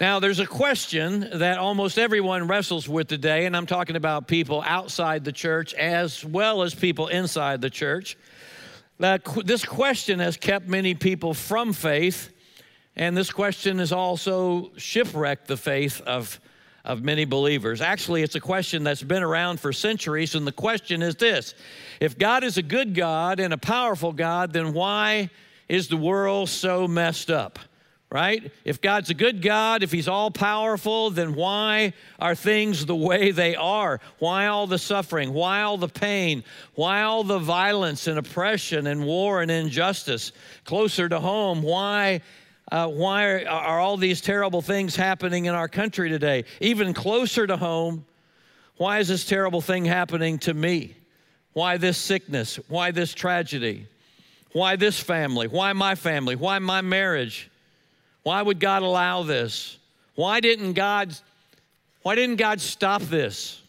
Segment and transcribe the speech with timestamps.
[0.00, 4.60] Now, there's a question that almost everyone wrestles with today, and I'm talking about people
[4.66, 8.16] outside the church as well as people inside the church.
[8.98, 12.32] This question has kept many people from faith,
[12.96, 16.40] and this question has also shipwrecked the faith of,
[16.84, 17.80] of many believers.
[17.80, 21.54] Actually, it's a question that's been around for centuries, and the question is this
[22.00, 25.30] If God is a good God and a powerful God, then why
[25.68, 27.60] is the world so messed up?
[28.14, 28.52] Right?
[28.64, 33.32] If God's a good God, if He's all powerful, then why are things the way
[33.32, 33.98] they are?
[34.20, 35.34] Why all the suffering?
[35.34, 36.44] Why all the pain?
[36.76, 40.30] Why all the violence and oppression and war and injustice?
[40.64, 42.20] Closer to home, why?
[42.70, 46.44] Uh, why are, are all these terrible things happening in our country today?
[46.60, 48.06] Even closer to home,
[48.76, 50.96] why is this terrible thing happening to me?
[51.52, 52.60] Why this sickness?
[52.68, 53.88] Why this tragedy?
[54.52, 55.48] Why this family?
[55.48, 56.36] Why my family?
[56.36, 57.50] Why my marriage?
[58.24, 59.78] Why would God allow this?
[60.16, 61.14] Why didn't God
[62.04, 63.62] why didn't God stop this?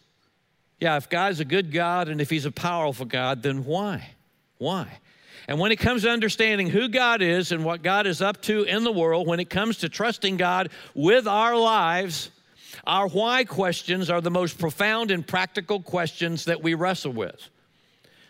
[0.78, 4.10] Yeah, if God's a good God and if he's a powerful God, then why?
[4.58, 4.98] Why?
[5.48, 8.64] And when it comes to understanding who God is and what God is up to
[8.64, 12.30] in the world, when it comes to trusting God with our lives,
[12.86, 17.48] our why questions are the most profound and practical questions that we wrestle with.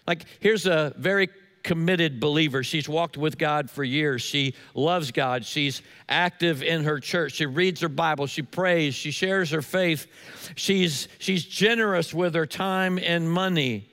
[0.06, 1.30] Like, here's a very
[1.66, 2.62] committed believer.
[2.62, 4.22] She's walked with God for years.
[4.22, 5.44] She loves God.
[5.44, 7.32] She's active in her church.
[7.32, 8.28] She reads her Bible.
[8.28, 8.94] She prays.
[8.94, 10.06] She shares her faith.
[10.54, 13.90] She's, she's generous with her time and money.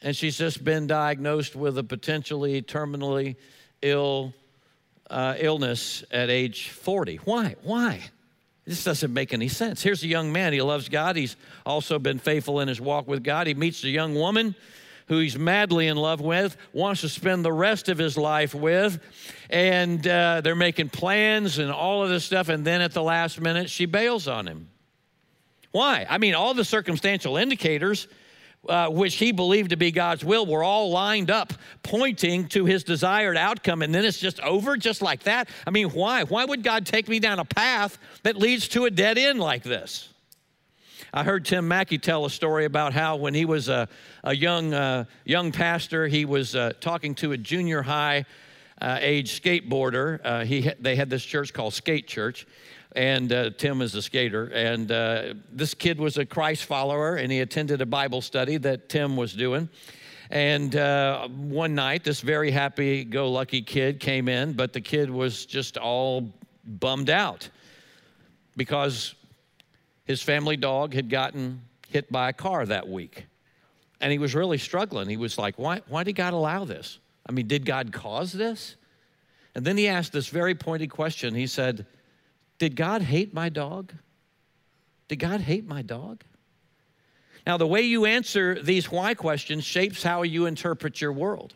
[0.00, 3.36] And she's just been diagnosed with a potentially terminally
[3.82, 4.32] ill
[5.10, 7.16] uh, illness at age 40.
[7.24, 7.56] Why?
[7.62, 8.00] Why?
[8.64, 9.82] This doesn't make any sense.
[9.82, 10.54] Here's a young man.
[10.54, 11.16] He loves God.
[11.16, 13.46] He's also been faithful in his walk with God.
[13.46, 14.54] He meets a young woman
[15.06, 19.00] who he's madly in love with, wants to spend the rest of his life with.
[19.50, 22.48] And uh, they're making plans and all of this stuff.
[22.48, 24.68] And then at the last minute, she bails on him.
[25.72, 26.06] Why?
[26.08, 28.08] I mean, all the circumstantial indicators.
[28.66, 31.52] Uh, which he believed to be God's will were all lined up,
[31.82, 35.50] pointing to his desired outcome, and then it's just over just like that.
[35.66, 36.24] I mean, why?
[36.24, 39.64] Why would God take me down a path that leads to a dead end like
[39.64, 40.13] this?
[41.16, 43.88] I heard Tim Mackie tell a story about how when he was a,
[44.24, 48.24] a young, uh, young pastor, he was uh, talking to a junior high
[48.82, 50.18] uh, age skateboarder.
[50.24, 52.48] Uh, he, they had this church called Skate Church,
[52.96, 54.46] and uh, Tim is a skater.
[54.46, 58.88] And uh, this kid was a Christ follower, and he attended a Bible study that
[58.88, 59.68] Tim was doing.
[60.30, 65.10] And uh, one night, this very happy go lucky kid came in, but the kid
[65.10, 67.48] was just all bummed out
[68.56, 69.14] because
[70.04, 73.26] his family dog had gotten hit by a car that week.
[74.00, 75.08] And he was really struggling.
[75.08, 76.98] He was like, why, why did God allow this?
[77.26, 78.76] I mean, did God cause this?
[79.54, 81.34] And then he asked this very pointed question.
[81.34, 81.86] He said,
[82.58, 83.92] Did God hate my dog?
[85.08, 86.24] Did God hate my dog?
[87.46, 91.54] Now, the way you answer these why questions shapes how you interpret your world.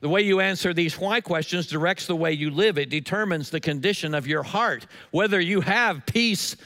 [0.00, 2.76] The way you answer these why questions directs the way you live.
[2.76, 6.56] It determines the condition of your heart, whether you have peace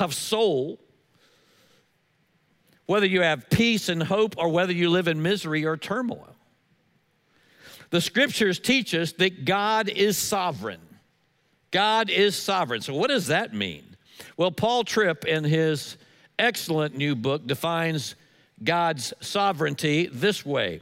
[0.00, 0.80] of soul,
[2.86, 6.34] whether you have peace and hope or whether you live in misery or turmoil.
[7.90, 10.80] The scriptures teach us that God is sovereign.
[11.70, 12.80] God is sovereign.
[12.80, 13.84] So, what does that mean?
[14.36, 15.96] Well, Paul Tripp, in his
[16.38, 18.14] excellent new book, defines
[18.62, 20.80] God's sovereignty this way,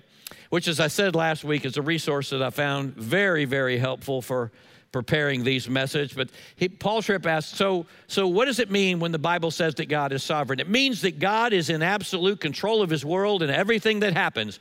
[0.50, 4.22] which, as I said last week, is a resource that I found very, very helpful
[4.22, 4.53] for
[4.94, 9.10] preparing these messages, but he, Paul Tripp asked, so, so what does it mean when
[9.10, 10.60] the Bible says that God is sovereign?
[10.60, 14.60] It means that God is in absolute control of his world and everything that happens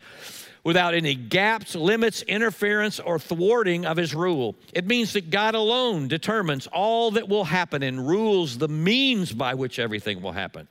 [0.64, 4.56] without any gaps, limits, interference, or thwarting of his rule.
[4.74, 9.54] It means that God alone determines all that will happen and rules the means by
[9.54, 10.68] which everything will happen.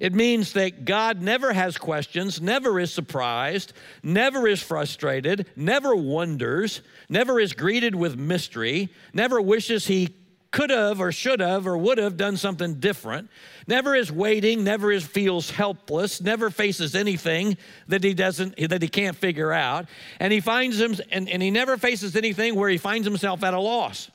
[0.00, 3.72] It means that God never has questions, never is surprised,
[4.02, 10.14] never is frustrated, never wonders, never is greeted with mystery, never wishes he
[10.54, 13.28] could have or should have or would have done something different,
[13.66, 17.56] never is waiting, never is feels helpless, never faces anything
[17.88, 19.86] that he doesn't that he can't figure out,
[20.20, 23.52] and he finds him and, and he never faces anything where he finds himself at
[23.52, 24.10] a loss.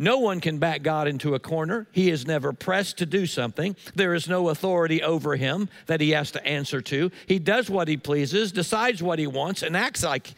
[0.00, 1.86] No one can back God into a corner.
[1.92, 3.76] He is never pressed to do something.
[3.94, 7.10] There is no authority over him that he has to answer to.
[7.26, 10.32] He does what he pleases, decides what he wants, and acts like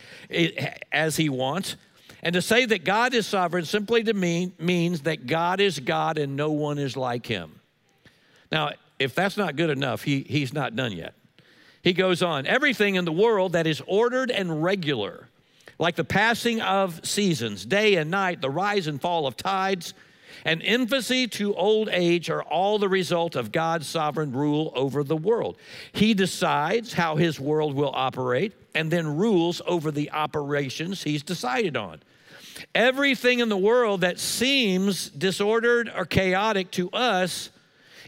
[0.91, 1.77] as he wants.
[2.25, 6.19] And to say that God is sovereign simply to mean means that God is God
[6.19, 7.61] and no one is like him.
[8.51, 11.15] Now, if that's not good enough, he, he's not done yet.
[11.85, 15.29] He goes on, everything in the world that is ordered and regular
[15.83, 19.95] like the passing of seasons, day and night, the rise and fall of tides,
[20.45, 25.17] and infancy to old age are all the result of God's sovereign rule over the
[25.17, 25.57] world.
[25.91, 31.77] He decides how his world will operate and then rules over the operations he's decided
[31.77, 32.01] on.
[32.77, 37.51] Everything in the world that seems disordered or chaotic to us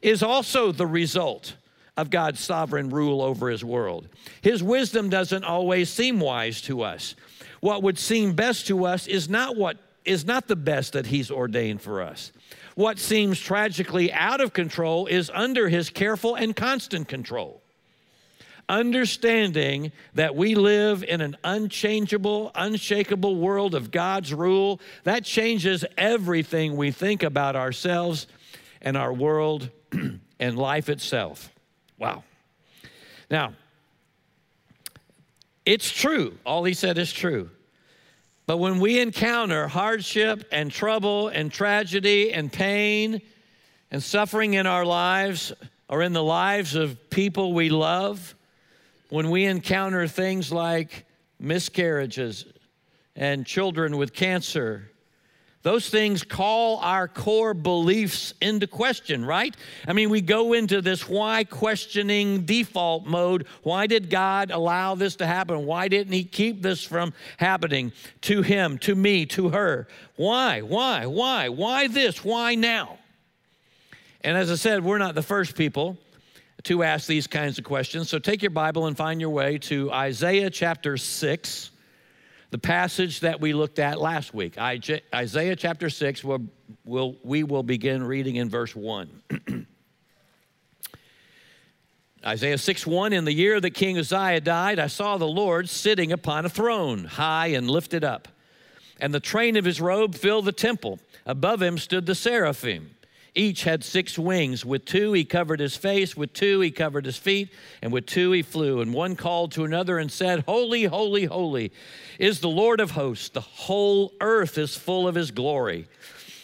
[0.00, 1.54] is also the result
[1.96, 4.06] of God's sovereign rule over his world.
[4.42, 7.16] His wisdom doesn't always seem wise to us.
[7.64, 11.30] What would seem best to us is not what is not the best that he's
[11.30, 12.30] ordained for us.
[12.74, 17.62] What seems tragically out of control is under his careful and constant control.
[18.68, 26.76] Understanding that we live in an unchangeable, unshakable world of God's rule, that changes everything
[26.76, 28.26] we think about ourselves
[28.82, 29.70] and our world
[30.38, 31.50] and life itself.
[31.98, 32.24] Wow.
[33.30, 33.54] Now,
[35.66, 36.38] it's true.
[36.44, 37.50] All he said is true.
[38.46, 43.22] But when we encounter hardship and trouble and tragedy and pain
[43.90, 45.52] and suffering in our lives
[45.88, 48.34] or in the lives of people we love,
[49.08, 51.06] when we encounter things like
[51.40, 52.44] miscarriages
[53.16, 54.90] and children with cancer
[55.64, 59.56] those things call our core beliefs into question, right?
[59.88, 63.46] I mean, we go into this why questioning default mode.
[63.62, 65.64] Why did God allow this to happen?
[65.64, 69.88] Why didn't He keep this from happening to him, to me, to her?
[70.16, 70.60] Why?
[70.60, 71.06] Why?
[71.06, 71.48] Why?
[71.48, 72.22] Why this?
[72.22, 72.98] Why now?
[74.20, 75.96] And as I said, we're not the first people
[76.64, 78.10] to ask these kinds of questions.
[78.10, 81.70] So take your Bible and find your way to Isaiah chapter 6
[82.54, 86.44] the passage that we looked at last week, Isaiah chapter 6, we'll,
[86.84, 89.22] we'll, we will begin reading in verse 1.
[92.24, 96.12] Isaiah 6 1 In the year that King Uzziah died, I saw the Lord sitting
[96.12, 98.28] upon a throne, high and lifted up,
[99.00, 101.00] and the train of his robe filled the temple.
[101.26, 102.93] Above him stood the seraphim.
[103.34, 104.64] Each had six wings.
[104.64, 107.50] With two he covered his face, with two he covered his feet,
[107.82, 108.80] and with two he flew.
[108.80, 111.72] And one called to another and said, Holy, holy, holy
[112.18, 113.30] is the Lord of hosts.
[113.30, 115.88] The whole earth is full of his glory.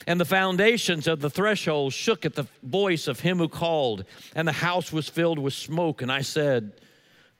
[0.06, 4.04] And the foundations of the threshold shook at the voice of him who called,
[4.34, 6.02] and the house was filled with smoke.
[6.02, 6.72] And I said,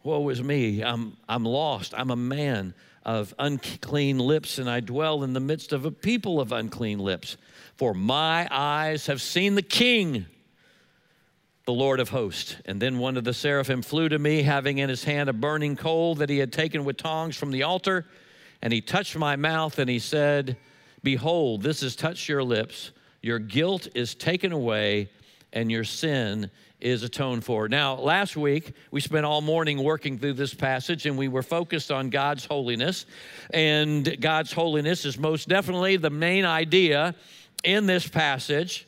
[0.05, 1.93] Woe is me, I'm, I'm lost.
[1.97, 2.75] I'm a man
[3.05, 7.37] of unclean lips, and I dwell in the midst of a people of unclean lips.
[7.81, 10.27] For my eyes have seen the King,
[11.65, 12.57] the Lord of hosts.
[12.67, 15.77] And then one of the seraphim flew to me, having in his hand a burning
[15.77, 18.05] coal that he had taken with tongs from the altar.
[18.61, 20.59] And he touched my mouth, and he said,
[21.03, 22.91] Behold, this has touched your lips.
[23.23, 25.09] Your guilt is taken away,
[25.51, 26.51] and your sin
[26.81, 27.67] is atoned for.
[27.67, 31.91] Now, last week, we spent all morning working through this passage and we were focused
[31.91, 33.05] on God's holiness.
[33.53, 37.15] And God's holiness is most definitely the main idea
[37.65, 38.87] in this passage.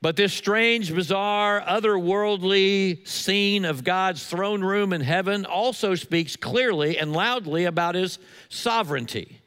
[0.00, 6.98] But this strange, bizarre, otherworldly scene of God's throne room in heaven also speaks clearly
[6.98, 8.18] and loudly about his
[8.48, 9.38] sovereignty.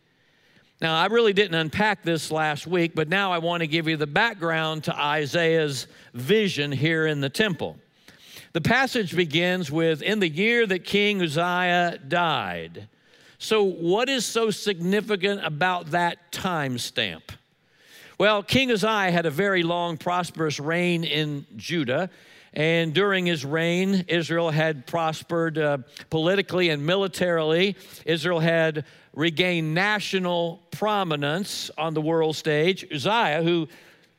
[0.82, 3.98] Now, I really didn't unpack this last week, but now I want to give you
[3.98, 7.78] the background to Isaiah's vision here in the temple.
[8.54, 12.88] The passage begins with In the year that King Uzziah died.
[13.38, 17.34] So, what is so significant about that time stamp?
[18.18, 22.10] Well, King Uzziah had a very long, prosperous reign in Judah.
[22.54, 27.76] And during his reign, Israel had prospered uh, politically and militarily.
[28.06, 32.86] Israel had regained national prominence on the world stage.
[32.90, 33.68] Uzziah, who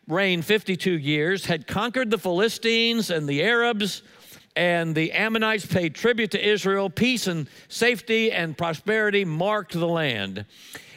[0.06, 4.02] reigned 52 years, had conquered the Philistines and the Arabs,
[4.54, 6.90] and the Ammonites paid tribute to Israel.
[6.90, 10.44] Peace and safety and prosperity marked the land.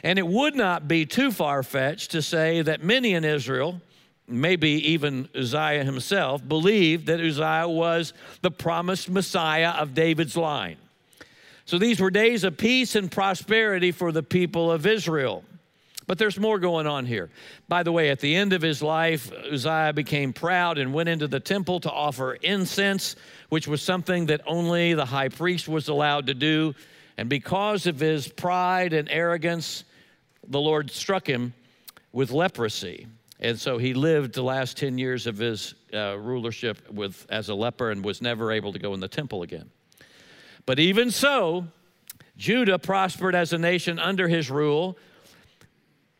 [0.02, 3.80] And it would not be too far fetched to say that many in Israel,
[4.26, 10.76] maybe even Uzziah himself, believed that Uzziah was the promised Messiah of David's line.
[11.66, 15.44] So these were days of peace and prosperity for the people of Israel.
[16.06, 17.30] But there's more going on here.
[17.68, 21.28] By the way, at the end of his life, Uzziah became proud and went into
[21.28, 23.14] the temple to offer incense,
[23.48, 26.74] which was something that only the high priest was allowed to do.
[27.16, 29.84] And because of his pride and arrogance,
[30.50, 31.54] the Lord struck him
[32.12, 33.06] with leprosy.
[33.38, 37.54] And so he lived the last 10 years of his uh, rulership with, as a
[37.54, 39.70] leper and was never able to go in the temple again.
[40.66, 41.68] But even so,
[42.36, 44.98] Judah prospered as a nation under his rule,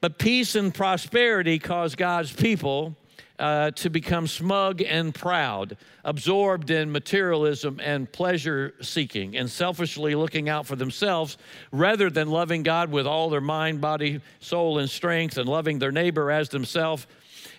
[0.00, 2.96] but peace and prosperity caused God's people
[3.40, 10.49] uh, to become smug and proud, absorbed in materialism and pleasure seeking, and selfishly looking
[10.49, 11.38] out for themselves
[11.73, 15.90] rather than loving God with all their mind, body, soul, and strength, and loving their
[15.90, 17.06] neighbor as themselves.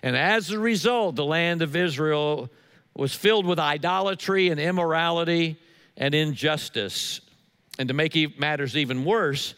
[0.04, 2.48] And as a result, the land of Israel
[2.94, 5.58] was filled with idolatry and immorality
[5.96, 7.20] and injustice.
[7.78, 9.54] And to make matters even worse,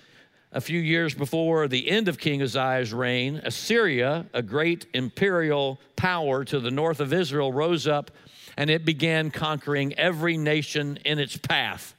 [0.54, 6.44] a few years before the end of King Uzziah's reign, Assyria, a great imperial power
[6.44, 8.12] to the north of Israel, rose up
[8.56, 11.94] and it began conquering every nation in its path.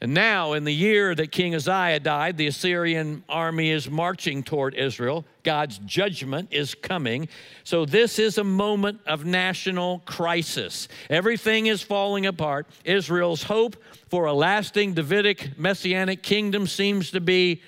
[0.00, 4.76] And now, in the year that King Uzziah died, the Assyrian army is marching toward
[4.76, 5.24] Israel.
[5.42, 7.26] God's judgment is coming.
[7.64, 10.86] So, this is a moment of national crisis.
[11.10, 12.68] Everything is falling apart.
[12.84, 13.76] Israel's hope
[14.08, 17.60] for a lasting Davidic messianic kingdom seems to be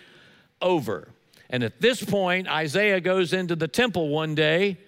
[0.62, 1.08] over.
[1.49, 4.78] And at this point, Isaiah goes into the temple one day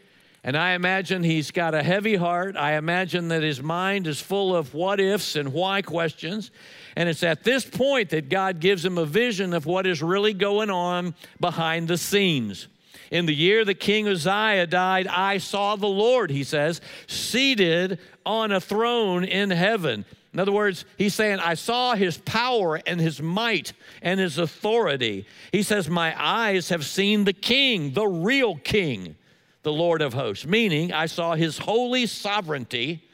[0.44, 2.56] and I imagine he's got a heavy heart.
[2.56, 6.50] I imagine that his mind is full of what ifs and why questions.
[6.96, 10.34] And it's at this point that God gives him a vision of what is really
[10.34, 12.68] going on behind the scenes.
[13.10, 18.52] In the year that King Uzziah died, I saw the Lord, he says, seated on
[18.52, 20.04] a throne in heaven.
[20.32, 25.26] In other words, he's saying, I saw his power and his might and his authority.
[25.52, 29.16] He says, My eyes have seen the king, the real king
[29.62, 33.04] the Lord of hosts, meaning I saw his holy sovereignty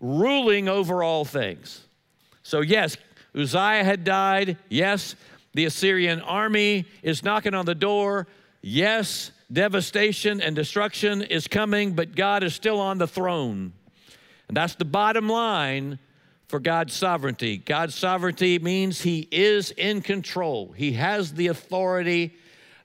[0.00, 1.84] ruling over all things.
[2.42, 2.96] So, yes,
[3.34, 4.56] Uzziah had died.
[4.68, 5.14] Yes,
[5.54, 8.26] the Assyrian army is knocking on the door.
[8.62, 13.72] Yes, devastation and destruction is coming, but God is still on the throne.
[14.48, 15.98] And that's the bottom line
[16.48, 17.58] for God's sovereignty.
[17.58, 22.34] God's sovereignty means He is in control, He has the authority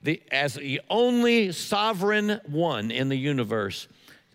[0.04, 3.88] the, as the only sovereign one in the universe,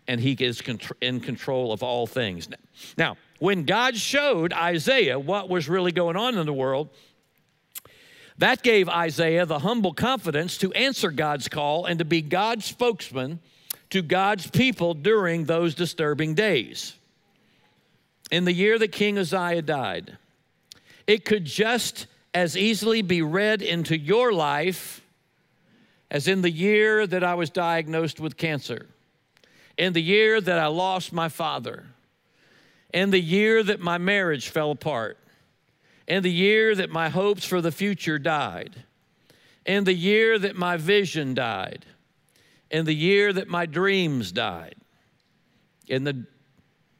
[0.07, 0.61] and he is
[0.99, 2.49] in control of all things.
[2.97, 6.89] Now, when God showed Isaiah what was really going on in the world,
[8.37, 13.39] that gave Isaiah the humble confidence to answer God's call and to be God's spokesman
[13.89, 16.93] to God's people during those disturbing days.
[18.31, 20.17] In the year that King Uzziah died,
[21.07, 25.01] it could just as easily be read into your life
[26.11, 28.87] as in the year that I was diagnosed with cancer,
[29.77, 31.87] in the year that I lost my father,
[32.93, 35.17] in the year that my marriage fell apart,
[36.07, 38.83] in the year that my hopes for the future died,
[39.65, 41.85] in the year that my vision died,
[42.71, 44.75] in the year that my dreams died,
[45.87, 46.25] in the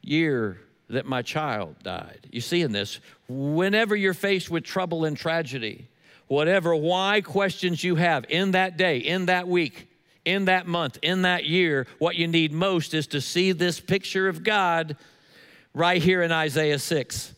[0.02, 2.26] year that my child died.
[2.30, 5.88] You see in this, whenever you're faced with trouble and tragedy,
[6.26, 9.88] whatever why questions you have in that day, in that week,
[10.24, 14.28] in that month, in that year, what you need most is to see this picture
[14.28, 14.96] of God
[15.74, 17.34] right here in Isaiah 6.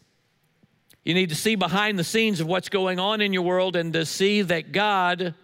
[1.05, 3.93] You need to see behind the scenes of what's going on in your world and
[3.93, 5.35] to see that God,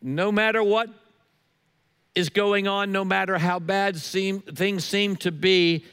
[0.00, 0.90] no matter what
[2.14, 5.84] is going on, no matter how bad seem, things seem to be,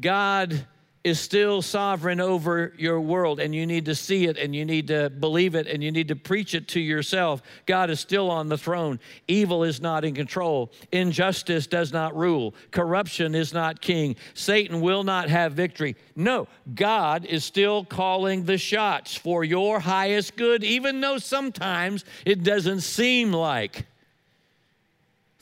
[0.00, 0.66] God
[1.04, 4.86] is still sovereign over your world, and you need to see it, and you need
[4.86, 7.42] to believe it, and you need to preach it to yourself.
[7.66, 9.00] God is still on the throne.
[9.26, 10.70] Evil is not in control.
[10.92, 12.54] Injustice does not rule.
[12.70, 14.14] Corruption is not king.
[14.34, 15.96] Satan will not have victory.
[16.14, 22.44] No, God is still calling the shots for your highest good, even though sometimes it
[22.44, 23.86] doesn't seem like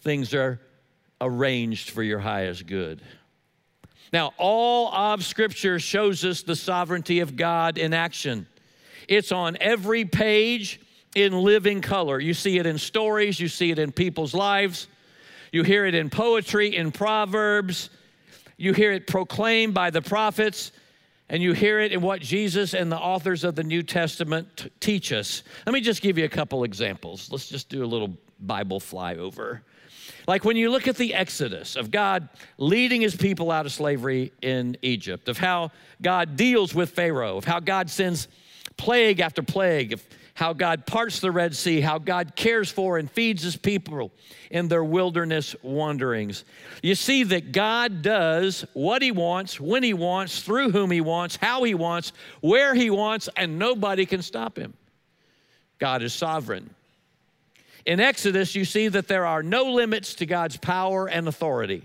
[0.01, 0.59] things are
[1.21, 3.03] arranged for your highest good.
[4.13, 8.47] Now, all of Scripture shows us the sovereignty of God in action.
[9.09, 10.81] It's on every page
[11.15, 12.19] in living color.
[12.21, 14.89] You see it in stories, you see it in people's lives,
[15.53, 17.91] you hear it in poetry, in Proverbs,
[18.57, 20.73] you hear it proclaimed by the prophets,
[21.29, 24.71] and you hear it in what Jesus and the authors of the New Testament t-
[24.81, 25.45] teach us.
[25.65, 27.31] Let me just give you a couple examples.
[27.31, 29.61] Let's just do a little Bible flyover.
[30.31, 34.31] Like when you look at the Exodus of God leading his people out of slavery
[34.41, 38.29] in Egypt, of how God deals with Pharaoh, of how God sends
[38.77, 43.11] plague after plague, of how God parts the Red Sea, how God cares for and
[43.11, 44.13] feeds his people
[44.53, 46.45] in their wilderness wanderings.
[46.81, 51.35] You see that God does what he wants, when he wants, through whom he wants,
[51.43, 54.75] how he wants, where he wants, and nobody can stop him.
[55.81, 56.73] God is sovereign.
[57.91, 61.83] In Exodus, you see that there are no limits to God's power and authority.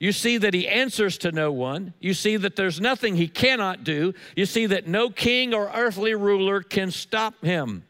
[0.00, 1.94] You see that he answers to no one.
[2.00, 4.14] You see that there's nothing he cannot do.
[4.34, 7.84] You see that no king or earthly ruler can stop him.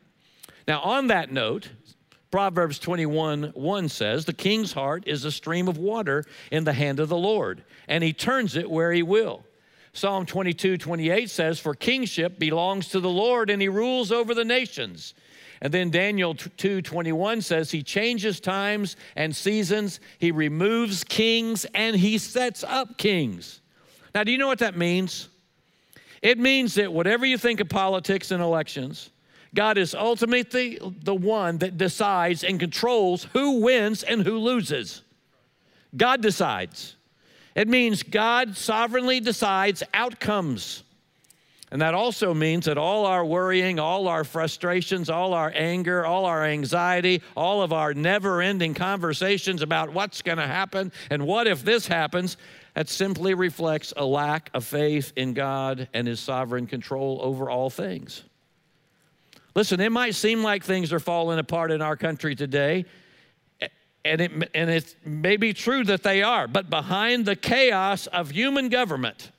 [0.69, 1.71] Now, on that note,
[2.31, 7.01] Proverbs 21 1 says, The king's heart is a stream of water in the hand
[7.01, 9.43] of the Lord, and he turns it where he will.
[9.95, 14.45] Psalm 22 28 says, For kingship belongs to the Lord, and he rules over the
[14.45, 15.15] nations.
[15.65, 22.19] And then Daniel 2:21 says he changes times and seasons, he removes kings and he
[22.19, 23.63] sets up kings.
[24.15, 25.31] Now, do you know what that means?
[26.21, 29.09] It means that whatever you think of politics and elections,
[29.55, 35.01] God is ultimately the one that decides and controls who wins and who loses.
[35.97, 36.97] God decides.
[37.55, 40.83] It means God sovereignly decides outcomes.
[41.75, 46.25] And that also means that all our worrying, all our frustrations, all our anger, all
[46.25, 51.49] our anxiety, all of our never ending conversations about what's going to happen and what
[51.49, 52.37] if this happens,
[52.75, 57.71] that simply reflects a lack of faith in God and His sovereign control over all
[57.71, 58.23] things.
[59.57, 62.85] Listen, it might seem like things are falling apart in our country today,
[64.05, 68.31] and it, and it may be true that they are, but behind the chaos of
[68.31, 69.33] human government,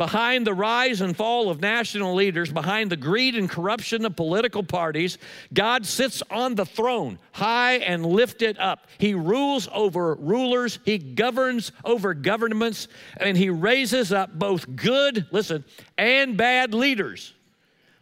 [0.00, 4.62] behind the rise and fall of national leaders, behind the greed and corruption of political
[4.62, 5.18] parties,
[5.52, 8.86] God sits on the throne, high and lifted up.
[8.96, 12.88] He rules over rulers, He governs over governments,
[13.18, 15.66] and He raises up both good, listen,
[15.98, 17.34] and bad leaders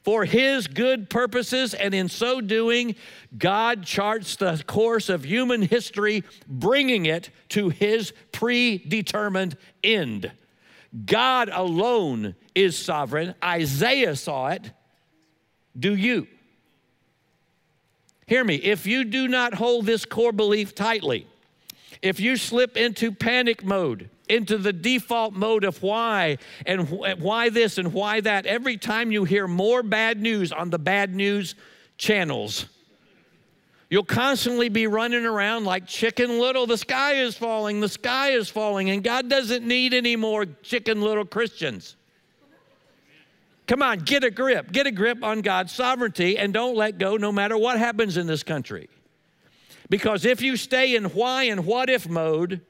[0.05, 2.95] for his good purposes, and in so doing,
[3.37, 10.31] God charts the course of human history, bringing it to his predetermined end.
[11.05, 13.35] God alone is sovereign.
[13.43, 14.73] Isaiah saw it.
[15.79, 16.27] Do you?
[18.27, 21.27] Hear me, if you do not hold this core belief tightly,
[22.03, 27.79] if you slip into panic mode, into the default mode of why and why this
[27.79, 31.55] and why that every time you hear more bad news on the bad news
[31.97, 32.67] channels.
[33.91, 36.67] You'll constantly be running around like chicken little.
[36.67, 41.01] The sky is falling, the sky is falling, and God doesn't need any more chicken
[41.01, 41.97] little Christians.
[43.67, 44.73] Come on, get a grip.
[44.73, 48.27] Get a grip on God's sovereignty and don't let go no matter what happens in
[48.27, 48.89] this country.
[49.91, 52.63] Because if you stay in why and what if mode,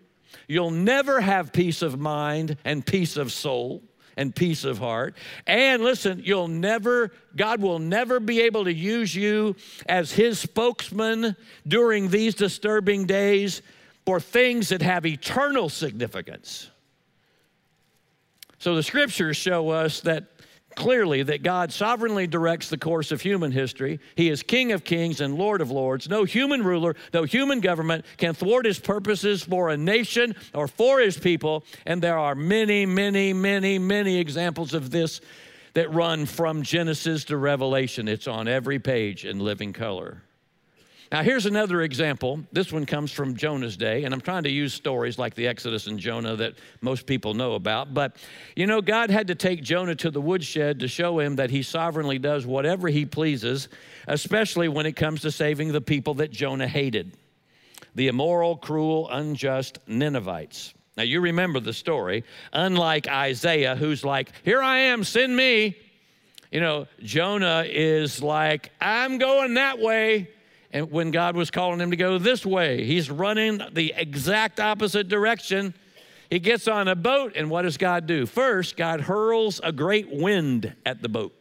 [0.47, 3.83] You'll never have peace of mind and peace of soul
[4.19, 5.17] and peace of heart.
[5.47, 11.37] And listen, you'll never, God will never be able to use you as his spokesman
[11.67, 13.63] during these disturbing days
[14.05, 16.71] for things that have eternal significance.
[18.59, 20.25] So the scriptures show us that
[20.79, 23.99] clearly that God sovereignly directs the course of human history.
[24.15, 26.09] He is King of kings and Lord of lords.
[26.09, 31.01] No human ruler, no human government can thwart his purposes for a nation or for
[31.01, 31.65] his people.
[31.85, 35.21] And there are many, many, many, many examples of this
[35.75, 38.07] that run from Genesis to Revelation.
[38.07, 40.23] It's on every page in living color.
[41.11, 42.41] Now, here's another example.
[42.53, 45.87] This one comes from Jonah's day, and I'm trying to use stories like the Exodus
[45.87, 47.95] and Jonah that most people know about.
[47.95, 48.17] But,
[48.55, 51.63] you know, God had to take Jonah to the woodshed to show him that he
[51.63, 53.69] sovereignly does whatever he pleases,
[54.07, 57.13] especially when it comes to saving the people that Jonah hated
[57.95, 60.73] the immoral, cruel, unjust Ninevites.
[60.97, 62.23] Now, you remember the story.
[62.53, 65.77] Unlike Isaiah, who's like, Here I am, send me.
[66.53, 70.29] You know, Jonah is like, I'm going that way
[70.73, 72.85] and when God was calling him to go this way.
[72.85, 75.75] He's running the exact opposite direction.
[76.31, 78.27] He gets on a boat, and what does God do?
[78.27, 81.35] First, God hurls a great wind at the boat,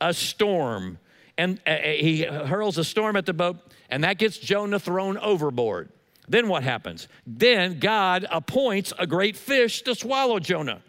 [0.00, 0.98] a storm.
[1.36, 3.58] And uh, uh, he hurls a storm at the boat,
[3.90, 5.90] and that gets Jonah thrown overboard.
[6.28, 7.08] Then what happens?
[7.26, 10.80] Then God appoints a great fish to swallow Jonah,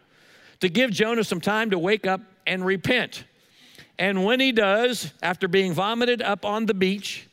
[0.61, 3.25] to give Jonah some time to wake up and repent.
[3.99, 7.26] And when he does, after being vomited up on the beach,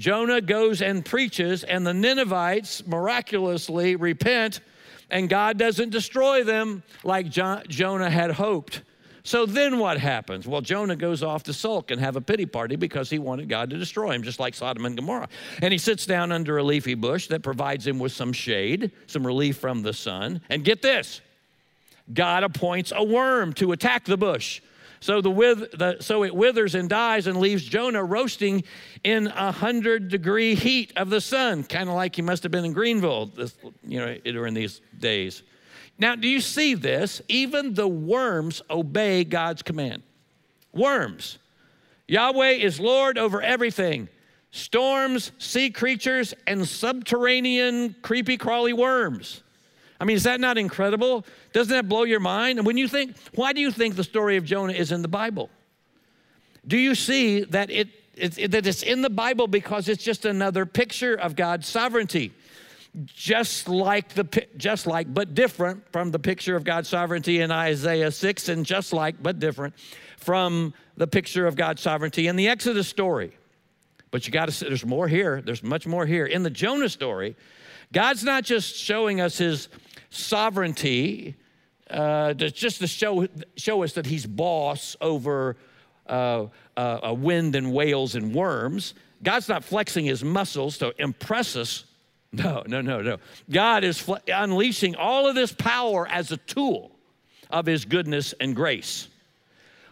[0.00, 4.62] Jonah goes and preaches, and the Ninevites miraculously repent,
[5.10, 8.80] and God doesn't destroy them like jo- Jonah had hoped.
[9.24, 10.46] So then what happens?
[10.46, 13.68] Well, Jonah goes off to sulk and have a pity party because he wanted God
[13.68, 15.28] to destroy him, just like Sodom and Gomorrah.
[15.60, 19.26] And he sits down under a leafy bush that provides him with some shade, some
[19.26, 20.40] relief from the sun.
[20.48, 21.20] And get this
[22.10, 24.62] God appoints a worm to attack the bush.
[25.02, 28.64] So, the, with, the, so it withers and dies and leaves Jonah roasting
[29.02, 32.66] in a hundred degree heat of the sun, kind of like he must have been
[32.66, 35.42] in Greenville, this, you know, during these days.
[35.98, 37.22] Now, do you see this?
[37.28, 40.02] Even the worms obey God's command.
[40.72, 41.38] Worms.
[42.06, 44.08] Yahweh is Lord over everything
[44.50, 49.42] storms, sea creatures, and subterranean creepy crawly worms.
[50.00, 51.26] I mean, is that not incredible?
[51.52, 52.58] Doesn't that blow your mind?
[52.58, 55.08] And when you think, why do you think the story of Jonah is in the
[55.08, 55.50] Bible?
[56.66, 60.64] Do you see that it, it, that it's in the Bible because it's just another
[60.64, 62.32] picture of God's sovereignty?
[63.04, 68.10] Just like the just like but different from the picture of God's sovereignty in Isaiah
[68.10, 69.74] 6 and just like but different
[70.16, 73.36] from the picture of God's sovereignty in the Exodus story.
[74.10, 75.40] But you got to, there's more here.
[75.40, 76.26] There's much more here.
[76.26, 77.36] In the Jonah story,
[77.92, 79.68] God's not just showing us his
[80.10, 81.36] sovereignty,
[81.88, 85.56] uh, just to show, show us that he's boss over
[86.06, 86.46] uh,
[86.76, 88.94] uh, wind and whales and worms.
[89.22, 91.84] God's not flexing his muscles to impress us.
[92.32, 93.18] No, no, no, no.
[93.50, 96.92] God is fl- unleashing all of this power as a tool
[97.50, 99.08] of his goodness and grace.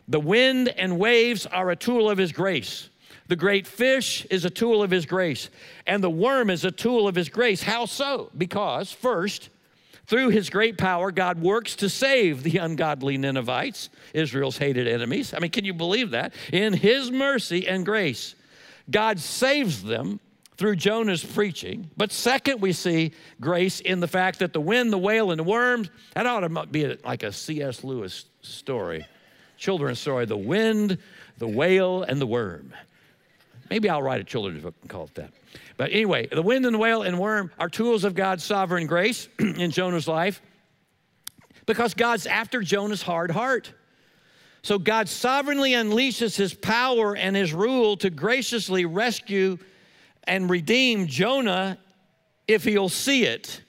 [0.07, 2.89] The wind and waves are a tool of his grace.
[3.27, 5.51] The great fish is a tool of his grace,
[5.87, 7.63] and the worm is a tool of his grace.
[7.63, 8.31] How so?
[8.39, 9.51] Because, first,
[10.09, 15.35] through his great power, God works to save the ungodly Ninevites, Israel's hated enemies.
[15.35, 16.33] I mean, can you believe that?
[16.51, 18.35] In his mercy and grace,
[18.91, 20.19] God saves them
[20.57, 21.91] through Jonah's preaching.
[21.99, 25.45] But second, we see grace in the fact that the wind, the whale, and the
[25.45, 27.85] worms, that ought to be like a C.S.
[27.85, 29.07] Lewis story,
[29.59, 30.25] children's story.
[30.25, 30.97] The wind,
[31.37, 32.73] the whale, and the worm.
[33.71, 35.33] Maybe I'll write a children's book and call it that.
[35.77, 39.29] But anyway, the wind and the whale and worm are tools of God's sovereign grace
[39.39, 40.41] in Jonah's life
[41.67, 43.73] because God's after Jonah's hard heart.
[44.63, 49.59] So God sovereignly unleashes his power and his rule to graciously rescue
[50.25, 51.79] and redeem Jonah
[52.47, 53.63] if he'll see it.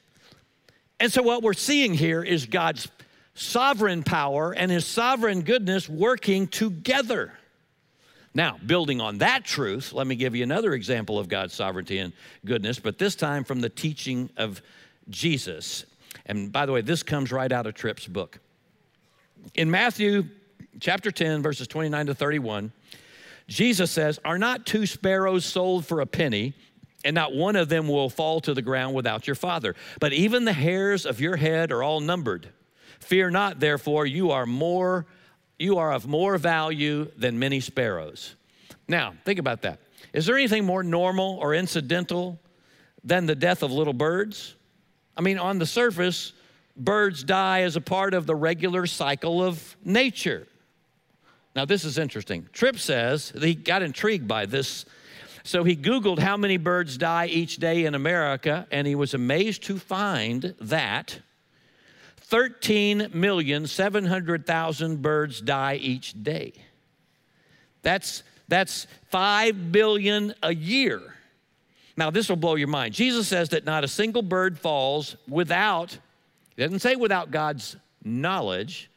[1.00, 2.90] And so, what we're seeing here is God's
[3.34, 7.39] sovereign power and his sovereign goodness working together.
[8.34, 12.14] Now, building on that truth, let me give you another example of God's sovereignty and
[12.46, 14.62] goodness, but this time from the teaching of
[15.10, 15.86] Jesus.
[16.26, 18.40] And by the way, this comes right out of Tripp's book.
[19.56, 20.26] In Matthew
[20.80, 22.72] chapter 10, verses 29 to 31,
[23.48, 26.54] Jesus says, Are not two sparrows sold for a penny?
[27.06, 29.74] And not one of them will fall to the ground without your Father.
[30.02, 32.50] But even the hairs of your head are all numbered.
[33.00, 35.06] Fear not, therefore, you are more
[35.60, 38.36] you are of more value than many sparrows.
[38.88, 39.80] Now, think about that.
[40.14, 42.40] Is there anything more normal or incidental
[43.04, 44.56] than the death of little birds?
[45.16, 46.34] I mean, on the surface,
[46.76, 50.48] birds die as a part of the regular cycle of nature.
[51.56, 52.48] Now, this is interesting.
[52.54, 54.86] Tripp says he got intrigued by this.
[55.44, 59.64] So he Googled how many birds die each day in America, and he was amazed
[59.64, 61.20] to find that
[62.30, 66.54] 13,700,000 birds die each day.
[67.82, 71.02] That's, that's 5 billion a year.
[71.98, 72.94] Now, this will blow your mind.
[72.94, 75.98] Jesus says that not a single bird falls without,
[76.56, 78.90] he doesn't say without God's knowledge,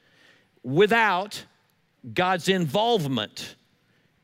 [0.63, 1.45] without
[2.15, 3.57] God's involvement.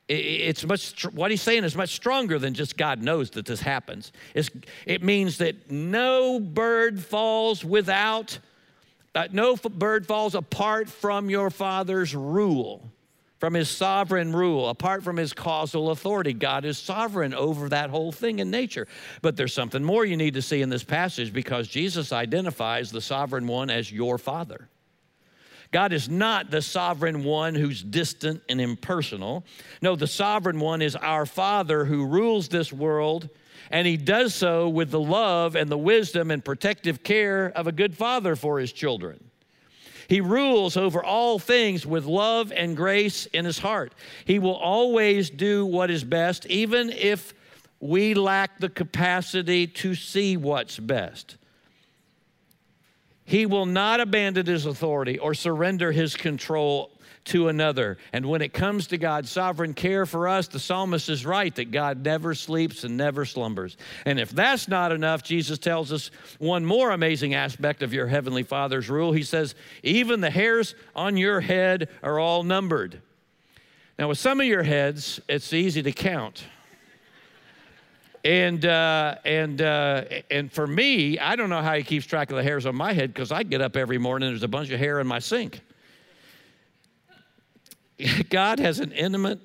[0.09, 4.13] It's much, what he's saying is much stronger than just God knows that this happens.
[4.35, 4.51] It's,
[4.87, 8.39] it means that no bird falls without
[9.15, 12.91] uh, no bird falls apart from your Father's rule,
[13.39, 16.33] from his sovereign rule, apart from his causal authority.
[16.33, 18.87] God is sovereign over that whole thing in nature.
[19.23, 23.01] But there's something more you need to see in this passage because Jesus identifies the
[23.01, 24.69] sovereign one as your Father.
[25.71, 29.45] God is not the sovereign one who's distant and impersonal.
[29.83, 33.29] No, the sovereign one is our Father who rules this world
[33.71, 37.73] and he does so with the love and the wisdom and protective care of a
[37.73, 39.23] good father for his children.
[40.09, 43.93] He rules over all things with love and grace in his heart.
[44.25, 47.35] He will always do what is best, even if
[47.79, 51.37] we lack the capacity to see what's best.
[53.29, 56.91] He will not abandon his authority or surrender his control
[57.27, 57.99] to another.
[58.11, 61.71] And when it comes to God's sovereign care for us, the psalmist is right that
[61.71, 63.77] God never sleeps and never slumbers.
[64.07, 68.45] And if that's not enough, Jesus tells us one more amazing aspect of your heavenly
[68.45, 69.13] Father's rule.
[69.13, 73.03] He says, Even the hairs on your head are all numbered.
[73.99, 76.45] Now, with some of your heads, it's easy to count.
[78.25, 82.37] And uh, and uh, and for me, I don't know how he keeps track of
[82.37, 84.31] the hairs on my head because I get up every morning.
[84.31, 85.61] There's a bunch of hair in my sink.
[88.31, 89.41] God has an intimate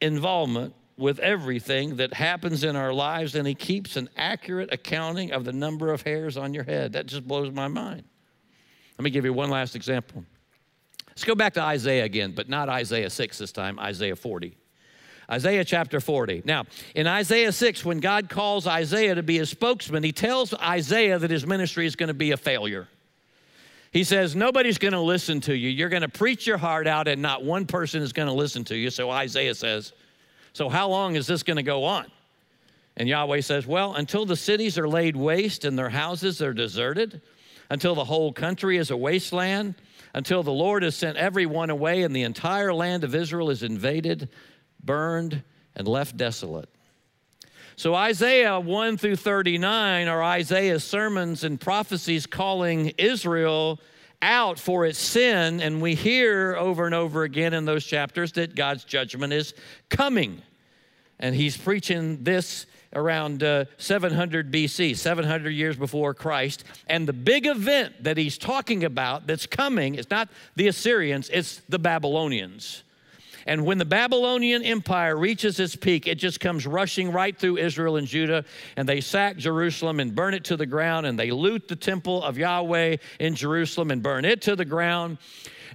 [0.00, 5.44] involvement with everything that happens in our lives, and He keeps an accurate accounting of
[5.44, 6.92] the number of hairs on your head.
[6.92, 8.04] That just blows my mind.
[8.98, 10.24] Let me give you one last example.
[11.08, 14.56] Let's go back to Isaiah again, but not Isaiah 6 this time, Isaiah 40.
[15.30, 16.42] Isaiah chapter 40.
[16.44, 16.64] Now,
[16.94, 21.30] in Isaiah 6, when God calls Isaiah to be his spokesman, he tells Isaiah that
[21.30, 22.88] his ministry is going to be a failure.
[23.92, 25.68] He says, Nobody's going to listen to you.
[25.68, 28.64] You're going to preach your heart out, and not one person is going to listen
[28.64, 28.90] to you.
[28.90, 29.92] So Isaiah says,
[30.52, 32.06] So how long is this going to go on?
[32.96, 37.20] And Yahweh says, Well, until the cities are laid waste and their houses are deserted,
[37.68, 39.74] until the whole country is a wasteland,
[40.12, 44.28] until the Lord has sent everyone away and the entire land of Israel is invaded,
[44.84, 45.42] burned,
[45.76, 46.68] and left desolate.
[47.76, 53.80] So, Isaiah 1 through 39 are Isaiah's sermons and prophecies calling Israel
[54.22, 55.60] out for its sin.
[55.60, 59.54] And we hear over and over again in those chapters that God's judgment is
[59.88, 60.42] coming.
[61.18, 66.64] And he's preaching this around uh, 700 BC, 700 years before Christ.
[66.86, 71.60] And the big event that he's talking about that's coming is not the Assyrians, it's
[71.68, 72.82] the Babylonians.
[73.46, 77.96] And when the Babylonian Empire reaches its peak, it just comes rushing right through Israel
[77.96, 78.44] and Judah,
[78.76, 82.22] and they sack Jerusalem and burn it to the ground, and they loot the temple
[82.22, 85.18] of Yahweh in Jerusalem and burn it to the ground,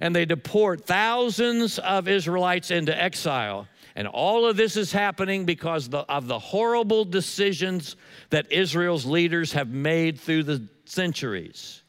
[0.02, 3.68] and they deport thousands of Israelites into exile.
[3.96, 7.96] And all of this is happening because of the horrible decisions
[8.30, 11.82] that Israel's leaders have made through the centuries.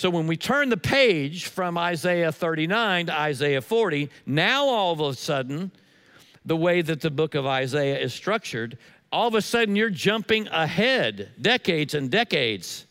[0.00, 5.00] So when we turn the page from Isaiah 39 to Isaiah 40, now all of
[5.00, 5.70] a sudden,
[6.42, 8.78] the way that the book of Isaiah is structured,
[9.12, 12.86] all of a sudden you're jumping ahead decades and decades.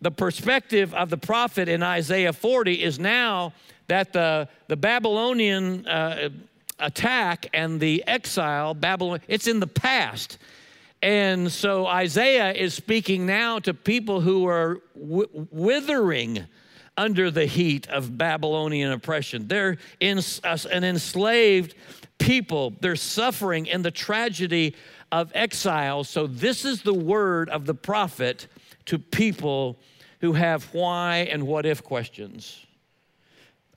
[0.00, 3.52] The perspective of the prophet in Isaiah 40 is now
[3.88, 6.30] that the, the Babylonian uh,
[6.78, 10.38] attack and the exile, Babylon, it's in the past.
[11.04, 16.46] And so Isaiah is speaking now to people who are withering
[16.96, 19.46] under the heat of Babylonian oppression.
[19.46, 21.74] They're in, uh, an enslaved
[22.16, 24.76] people, they're suffering in the tragedy
[25.12, 26.04] of exile.
[26.04, 28.46] So, this is the word of the prophet
[28.86, 29.78] to people
[30.22, 32.64] who have why and what if questions.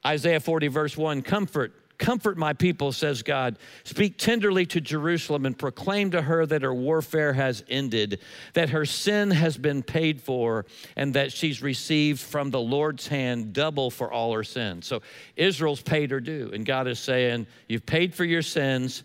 [0.05, 3.57] Isaiah 40, verse 1 Comfort Comfort my people, says God.
[3.83, 8.19] Speak tenderly to Jerusalem and proclaim to her that her warfare has ended,
[8.53, 13.51] that her sin has been paid for, and that she's received from the Lord's hand
[13.53, 14.85] double for all her sins.
[14.85, 15.01] So
[15.35, 19.03] Israel's paid her due, and God is saying, You've paid for your sins.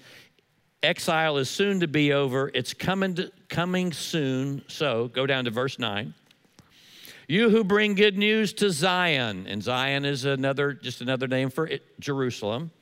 [0.82, 2.50] Exile is soon to be over.
[2.52, 4.64] It's coming, to, coming soon.
[4.68, 6.12] So go down to verse 9.
[7.28, 11.66] You who bring good news to Zion, and Zion is another, just another name for
[11.66, 12.72] it, Jerusalem.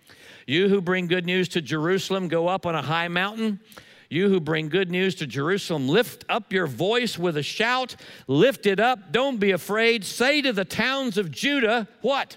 [0.47, 3.61] You who bring good news to Jerusalem, go up on a high mountain.
[4.09, 7.95] You who bring good news to Jerusalem, lift up your voice with a shout.
[8.27, 9.13] Lift it up.
[9.13, 10.05] Don't be afraid.
[10.05, 12.37] Say to the towns of Judah, what?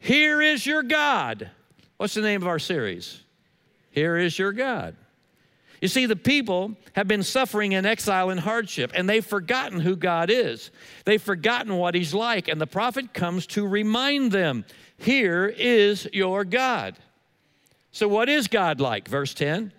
[0.00, 1.50] Here is your God.
[1.98, 3.20] What's the name of our series?
[3.92, 4.96] Here is your God.
[5.82, 9.96] You see, the people have been suffering in exile and hardship, and they've forgotten who
[9.96, 10.70] God is.
[11.04, 14.64] They've forgotten what He's like, and the prophet comes to remind them
[14.96, 16.94] here is your God.
[17.90, 19.08] So, what is God like?
[19.08, 19.72] Verse 10.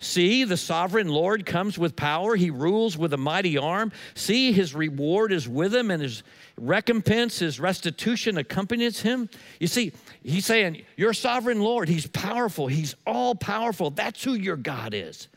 [0.00, 2.36] See, the sovereign Lord comes with power.
[2.36, 3.90] He rules with a mighty arm.
[4.14, 6.22] See, his reward is with him, and his
[6.58, 9.30] recompense, his restitution accompanies him.
[9.60, 12.66] You see, he's saying, Your sovereign Lord, he's powerful.
[12.66, 13.88] He's all powerful.
[13.88, 15.28] That's who your God is.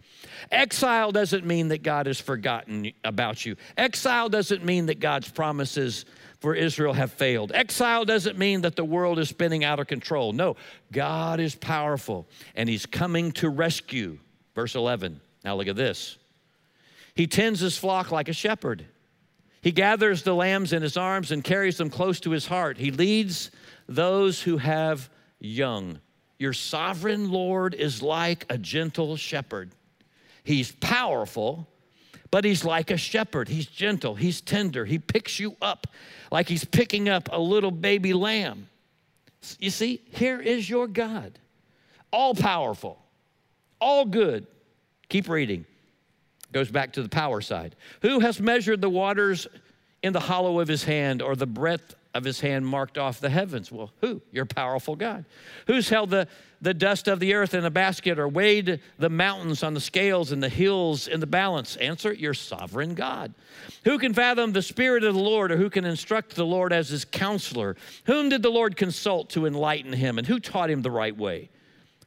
[0.50, 3.56] Exile doesn't mean that God has forgotten about you.
[3.78, 6.06] Exile doesn't mean that God's promises
[6.40, 7.52] for Israel have failed.
[7.54, 10.34] Exile doesn't mean that the world is spinning out of control.
[10.34, 10.56] No,
[10.92, 14.18] God is powerful and He's coming to rescue.
[14.56, 15.22] Verse 11.
[15.44, 16.18] Now look at this.
[17.16, 18.86] He tends his flock like a shepherd.
[19.62, 22.78] He gathers the lambs in his arms and carries them close to his heart.
[22.78, 23.52] He leads
[23.88, 26.00] those who have young.
[26.40, 29.72] Your sovereign Lord is like a gentle shepherd.
[30.44, 31.68] He's powerful,
[32.30, 33.50] but he's like a shepherd.
[33.50, 34.86] He's gentle, he's tender.
[34.86, 35.88] He picks you up
[36.32, 38.68] like he's picking up a little baby lamb.
[39.60, 41.40] You see, here is your God,
[42.12, 43.00] all powerful,
[43.80, 44.48] all good.
[45.10, 45.66] Keep reading.
[46.52, 47.76] Goes back to the power side.
[48.02, 49.48] Who has measured the waters
[50.04, 53.30] in the hollow of his hand or the breadth of his hand marked off the
[53.30, 53.72] heavens?
[53.72, 54.22] Well, who?
[54.32, 55.26] Your powerful God.
[55.68, 56.28] Who's held the
[56.62, 60.32] the dust of the earth in a basket or weighed the mountains on the scales
[60.32, 61.76] and the hills in the balance?
[61.78, 63.34] Answer, your sovereign God.
[63.84, 66.90] Who can fathom the Spirit of the Lord or who can instruct the Lord as
[66.90, 67.76] his counselor?
[68.06, 71.50] Whom did the Lord consult to enlighten him and who taught him the right way?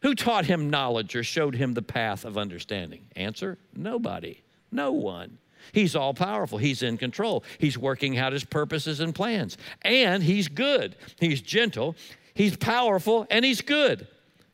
[0.02, 3.06] Who taught him knowledge or showed him the path of understanding?
[3.16, 5.38] Answer, nobody, no one.
[5.72, 6.58] He's all powerful.
[6.58, 7.42] He's in control.
[7.58, 9.56] He's working out his purposes and plans.
[9.82, 10.96] And he's good.
[11.18, 11.96] He's gentle.
[12.34, 14.06] He's powerful and he's good.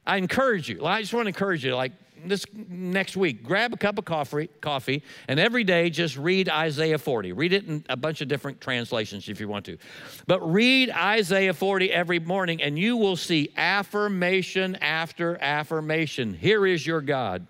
[0.07, 0.85] I encourage you.
[0.85, 1.93] I just want to encourage you, like
[2.25, 6.99] this next week, grab a cup of coffee, coffee, and every day just read Isaiah
[6.99, 7.33] 40.
[7.33, 9.79] Read it in a bunch of different translations if you want to.
[10.27, 16.35] But read Isaiah 40 every morning, and you will see affirmation after affirmation.
[16.35, 17.47] Here is your God,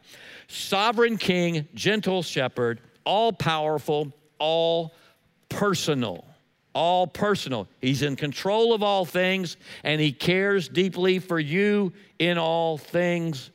[0.49, 4.95] sovereign king, gentle shepherd, all powerful, all
[5.49, 6.25] personal
[6.73, 7.69] all personal.
[7.81, 13.51] He's in control of all things and he cares deeply for you in all things,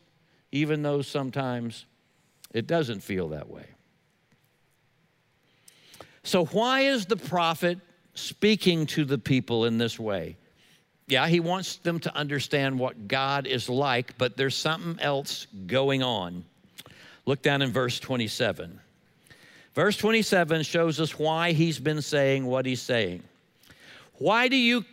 [0.51, 1.85] even though sometimes
[2.53, 3.65] It doesn't feel that way.
[6.23, 7.79] So, why is the prophet
[8.13, 10.37] speaking to the people in this way?
[11.07, 16.01] Yeah, he wants them to understand what God is like, but there's something else going
[16.01, 16.45] on.
[17.25, 18.79] Look down in verse 27.
[19.75, 23.23] Verse 27 shows us why he's been saying what he's saying.
[24.13, 24.85] Why do you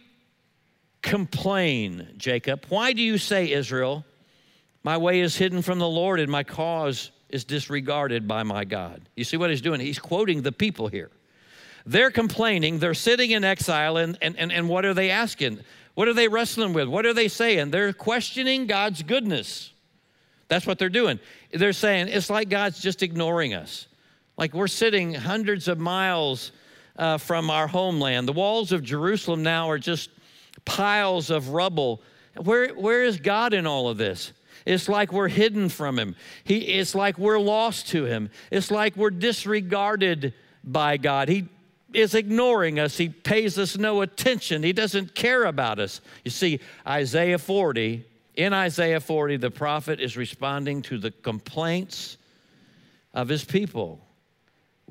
[1.03, 2.67] complain, Jacob?
[2.69, 4.05] Why do you say, Israel,
[4.83, 9.01] my way is hidden from the Lord and my cause is disregarded by my God?
[9.15, 9.81] You see what he's doing?
[9.81, 11.11] He's quoting the people here.
[11.87, 15.61] They're complaining, they're sitting in exile, and, and, and, and what are they asking?
[15.95, 16.89] What are they wrestling with?
[16.89, 17.71] What are they saying?
[17.71, 19.73] They're questioning God's goodness.
[20.49, 21.21] That's what they're doing.
[21.53, 23.87] They're saying it's like God's just ignoring us.
[24.37, 26.53] Like we're sitting hundreds of miles
[26.97, 28.29] uh, from our homeland.
[28.29, 30.11] The walls of Jerusalem now are just
[30.65, 32.03] piles of rubble.
[32.37, 34.33] Where, where is God in all of this?
[34.65, 36.15] It's like we're hidden from Him.
[36.45, 38.31] He, it's like we're lost to Him.
[38.51, 41.29] It's like we're disregarded by God.
[41.29, 41.49] He
[41.93, 42.97] is ignoring us.
[42.97, 44.63] He pays us no attention.
[44.63, 46.01] He doesn't care about us.
[46.25, 52.17] You see, Isaiah 40, in Isaiah 40, the prophet is responding to the complaints
[53.13, 54.01] of his people.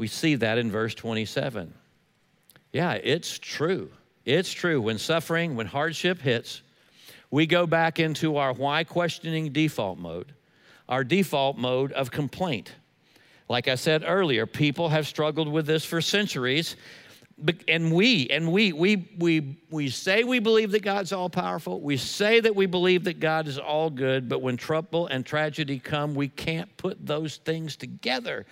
[0.01, 1.71] We see that in verse 27.
[2.73, 3.91] Yeah, it's true.
[4.25, 4.81] It's true.
[4.81, 6.63] When suffering, when hardship hits,
[7.29, 10.33] we go back into our why questioning default mode,
[10.89, 12.71] our default mode of complaint.
[13.47, 16.77] Like I said earlier, people have struggled with this for centuries.
[17.67, 21.79] And we, and we, we, we, we say we believe that God's all powerful.
[21.79, 25.77] We say that we believe that God is all good, but when trouble and tragedy
[25.77, 28.47] come, we can't put those things together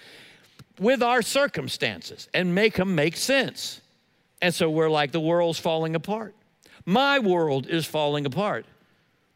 [0.79, 3.81] with our circumstances and make them make sense.
[4.41, 6.35] And so we're like, the world's falling apart.
[6.85, 8.65] My world is falling apart.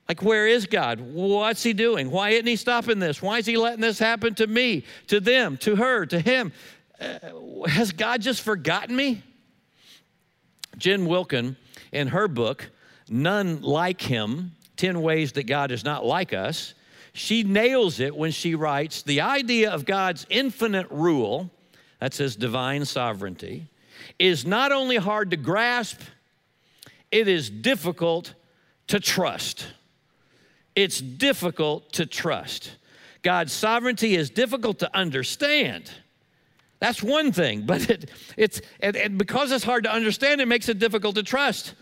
[0.08, 1.00] Like, where is God?
[1.00, 2.12] What's He doing?
[2.12, 3.22] Why isn't He stopping this?
[3.22, 6.52] Why is He letting this happen to me, to them, to her, to him?
[7.00, 9.24] Uh, has God just forgotten me?
[10.78, 11.56] Jen Wilkin,
[11.92, 12.70] in her book,
[13.10, 16.74] None Like Him 10 Ways That God Is Not Like Us,
[17.14, 21.52] she nails it when she writes the idea of God's infinite rule,
[22.00, 23.70] that's His divine sovereignty,
[24.20, 26.02] is not only hard to grasp,
[27.12, 28.34] it is difficult
[28.88, 29.68] to trust.
[30.76, 32.76] It's difficult to trust.
[33.22, 35.92] God's sovereignty is difficult to understand.
[36.80, 40.68] That's one thing, but it, it's and, and because it's hard to understand, it makes
[40.68, 41.76] it difficult to trust.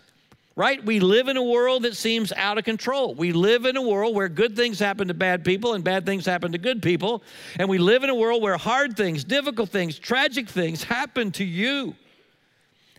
[0.54, 0.84] Right?
[0.84, 3.14] We live in a world that seems out of control.
[3.14, 6.26] We live in a world where good things happen to bad people and bad things
[6.26, 7.22] happen to good people.
[7.58, 11.44] And we live in a world where hard things, difficult things, tragic things happen to
[11.44, 11.94] you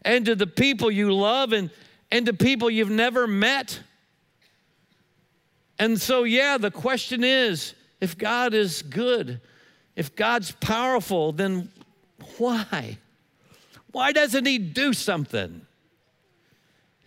[0.03, 1.69] and to the people you love and,
[2.11, 3.79] and to people you've never met.
[5.77, 9.41] And so, yeah, the question is if God is good,
[9.95, 11.69] if God's powerful, then
[12.37, 12.97] why?
[13.91, 15.65] Why doesn't He do something?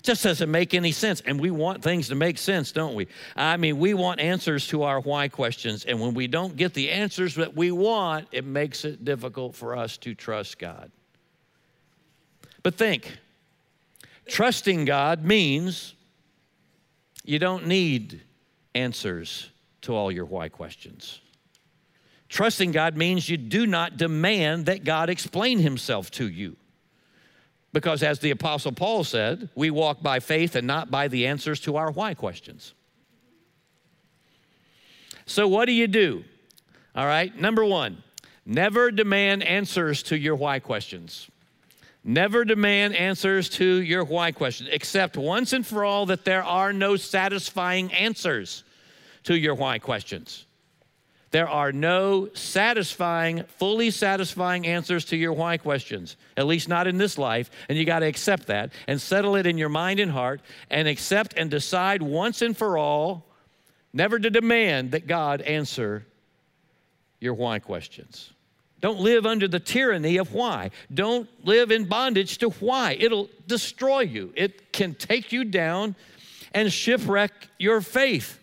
[0.06, 1.20] Just doesn't make any sense.
[1.26, 3.08] And we want things to make sense, don't we?
[3.34, 5.84] I mean, we want answers to our why questions.
[5.84, 9.76] And when we don't get the answers that we want, it makes it difficult for
[9.76, 10.92] us to trust God.
[12.62, 13.18] But think
[14.28, 15.96] trusting God means
[17.24, 18.20] you don't need
[18.76, 19.50] answers
[19.82, 21.20] to all your why questions.
[22.28, 26.56] Trusting God means you do not demand that God explain himself to you.
[27.76, 31.60] Because as the Apostle Paul said, we walk by faith and not by the answers
[31.60, 32.72] to our why questions.
[35.26, 36.24] So, what do you do?
[36.94, 38.02] All right, number one,
[38.46, 41.28] never demand answers to your why questions.
[42.02, 46.72] Never demand answers to your why question, except once and for all that there are
[46.72, 48.64] no satisfying answers
[49.24, 50.45] to your why questions.
[51.32, 56.98] There are no satisfying, fully satisfying answers to your why questions, at least not in
[56.98, 57.50] this life.
[57.68, 60.86] And you got to accept that and settle it in your mind and heart and
[60.86, 63.26] accept and decide once and for all
[63.92, 66.06] never to demand that God answer
[67.18, 68.32] your why questions.
[68.80, 70.70] Don't live under the tyranny of why.
[70.92, 72.96] Don't live in bondage to why.
[73.00, 75.96] It'll destroy you, it can take you down
[76.54, 78.38] and shipwreck your faith.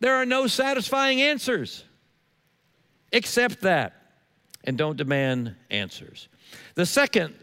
[0.00, 1.84] There are no satisfying answers.
[3.12, 3.94] Accept that
[4.64, 6.28] and don't demand answers.
[6.74, 7.34] The second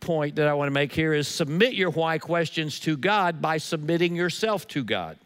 [0.00, 3.58] point that I want to make here is submit your why questions to God by
[3.58, 5.18] submitting yourself to God.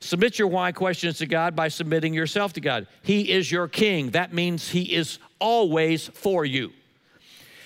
[0.00, 2.86] Submit your why questions to God by submitting yourself to God.
[3.02, 4.10] He is your king.
[4.10, 6.72] That means He is always for you.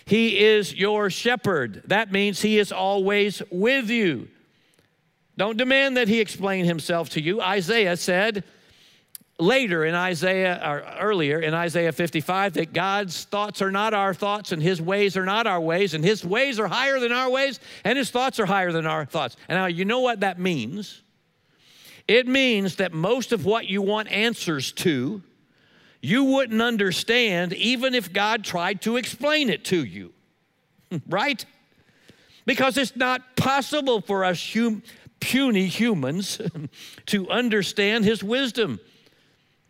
[0.05, 1.83] He is your shepherd.
[1.87, 4.29] That means He is always with you.
[5.37, 7.41] Don't demand that He explain Himself to you.
[7.41, 8.45] Isaiah said,
[9.39, 14.53] later in Isaiah, or earlier in Isaiah 55, that God's thoughts are not our thoughts
[14.53, 17.61] and his ways are not our ways, and his ways are higher than our ways,
[17.85, 19.37] and his thoughts are higher than our thoughts.
[19.49, 21.03] And now, you know what that means?
[22.09, 25.23] It means that most of what you want answers to,
[26.01, 30.13] you wouldn't understand even if God tried to explain it to you,
[31.09, 31.45] right?
[32.45, 34.83] Because it's not possible for us hum-
[35.21, 36.41] puny humans
[37.07, 38.81] to understand his wisdom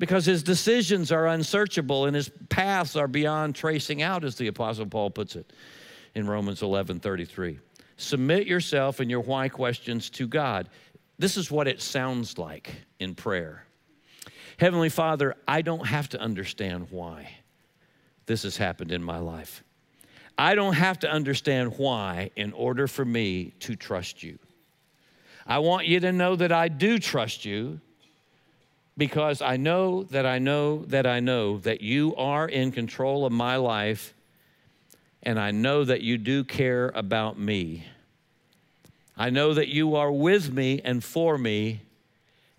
[0.03, 4.85] because his decisions are unsearchable and his paths are beyond tracing out, as the Apostle
[4.85, 5.53] Paul puts it
[6.17, 7.61] in Romans 11 33.
[7.99, 10.69] Submit yourself and your why questions to God.
[11.21, 13.65] This is what it sounds like in prayer.
[14.59, 17.31] Heavenly Father, I don't have to understand why
[18.27, 19.63] this has happened in my life.
[20.37, 24.41] I don't have to understand why in order for me to trust you.
[25.47, 27.81] I want you to know that I do trust you
[28.97, 33.33] because I know that I know that I know that you are in control of
[33.33, 34.15] my life
[35.23, 37.87] and I know that you do care about me.
[39.17, 41.83] I know that you are with me and for me,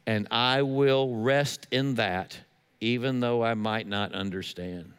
[0.06, 2.38] and I will rest in that
[2.80, 4.94] even though I might not understand.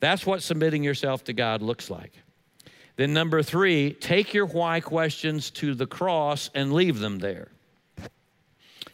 [0.00, 2.12] That's what submitting yourself to God looks like.
[2.96, 7.48] Then, number three, take your why questions to the cross and leave them there.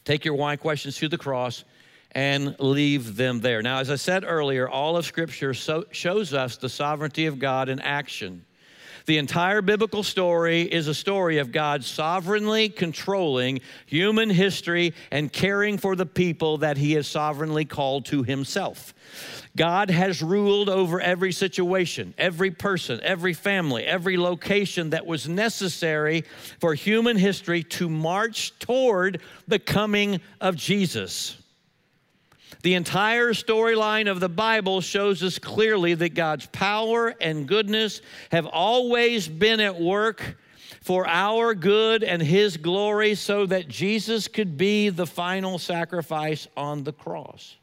[0.05, 1.65] Take your why questions to the cross
[2.13, 3.63] and leave them there.
[3.63, 7.69] Now, as I said earlier, all of Scripture so shows us the sovereignty of God
[7.69, 8.45] in action.
[9.07, 15.77] The entire biblical story is a story of God sovereignly controlling human history and caring
[15.77, 18.95] for the people that He has sovereignly called to Himself.
[19.57, 26.25] God has ruled over every situation, every person, every family, every location that was necessary
[26.59, 31.37] for human history to march toward the coming of Jesus.
[32.63, 38.47] The entire storyline of the Bible shows us clearly that God's power and goodness have
[38.47, 40.37] always been at work
[40.81, 46.85] for our good and His glory so that Jesus could be the final sacrifice on
[46.85, 47.57] the cross.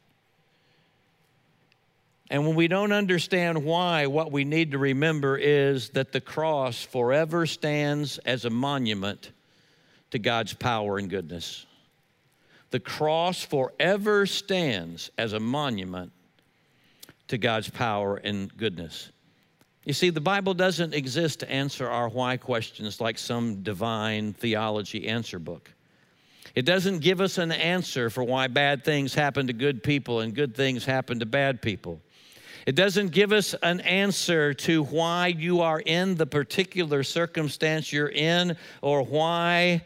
[2.32, 6.82] And when we don't understand why, what we need to remember is that the cross
[6.82, 9.32] forever stands as a monument
[10.11, 11.65] to God's power and goodness.
[12.72, 16.11] The cross forever stands as a monument
[17.28, 19.11] to God's power and goodness.
[19.86, 25.07] You see, the Bible doesn't exist to answer our why questions like some divine theology
[25.07, 25.72] answer book.
[26.53, 30.36] It doesn't give us an answer for why bad things happen to good people and
[30.36, 32.01] good things happen to bad people.
[32.65, 38.09] It doesn't give us an answer to why you are in the particular circumstance you're
[38.09, 39.82] in or why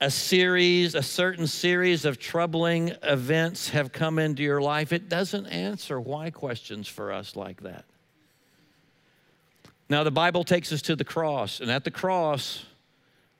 [0.00, 4.92] a series, a certain series of troubling events have come into your life.
[4.92, 7.84] It doesn't answer why questions for us like that.
[9.88, 12.64] Now, the Bible takes us to the cross, and at the cross,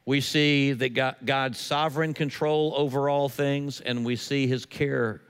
[0.07, 5.23] we see that God's sovereign control over all things, and we see his care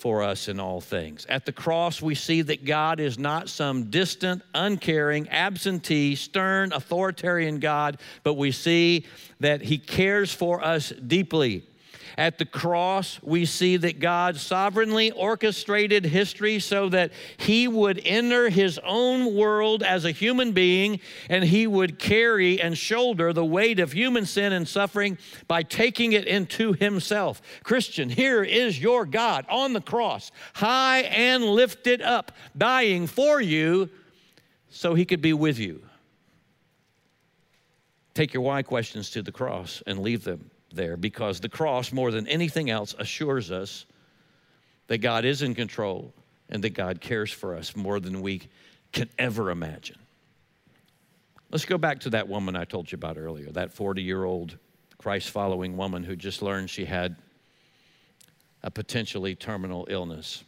[0.00, 1.26] for us in all things.
[1.28, 7.60] At the cross, we see that God is not some distant, uncaring, absentee, stern, authoritarian
[7.60, 9.04] God, but we see
[9.40, 11.64] that He cares for us deeply.
[12.18, 18.48] At the cross, we see that God sovereignly orchestrated history so that he would enter
[18.48, 23.78] his own world as a human being and he would carry and shoulder the weight
[23.78, 27.40] of human sin and suffering by taking it into himself.
[27.62, 33.88] Christian, here is your God on the cross, high and lifted up, dying for you
[34.68, 35.82] so he could be with you.
[38.14, 42.10] Take your why questions to the cross and leave them there because the cross, more
[42.10, 43.86] than anything else, assures us
[44.86, 46.12] that God is in control
[46.48, 48.42] and that God cares for us more than we
[48.92, 49.98] can ever imagine.
[51.50, 54.56] Let's go back to that woman I told you about earlier, that 40 year old
[54.98, 57.16] Christ following woman who just learned she had
[58.62, 60.44] a potentially terminal illness.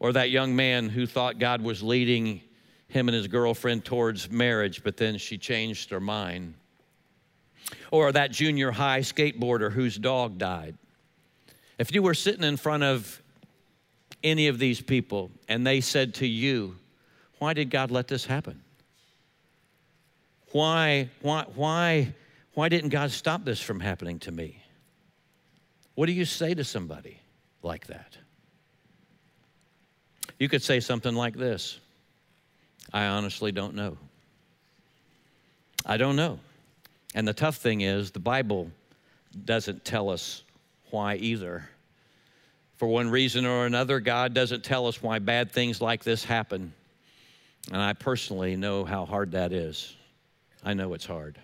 [0.00, 2.42] Or that young man who thought God was leading
[2.88, 6.54] him and his girlfriend towards marriage, but then she changed her mind.
[7.90, 10.76] Or that junior high skateboarder whose dog died.
[11.78, 13.22] If you were sitting in front of
[14.22, 16.76] any of these people and they said to you,
[17.38, 18.62] Why did God let this happen?
[20.52, 22.14] Why, why, why,
[22.54, 24.62] why didn't God stop this from happening to me?
[25.94, 27.18] What do you say to somebody
[27.62, 28.16] like that?
[30.38, 31.78] You could say something like this
[32.92, 33.96] I honestly don't know.
[35.86, 36.38] I don't know.
[37.14, 38.70] And the tough thing is, the Bible
[39.44, 40.42] doesn't tell us
[40.90, 41.68] why either.
[42.76, 46.72] For one reason or another, God doesn't tell us why bad things like this happen.
[47.72, 49.94] And I personally know how hard that is.
[50.64, 51.38] I know it's hard.